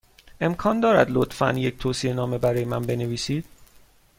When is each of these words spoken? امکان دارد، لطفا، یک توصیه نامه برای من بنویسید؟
امکان 0.41 0.79
دارد، 0.79 1.07
لطفا، 1.11 1.51
یک 1.51 1.77
توصیه 1.77 2.13
نامه 2.13 2.37
برای 2.37 2.65
من 2.65 2.81
بنویسید؟ 2.81 3.45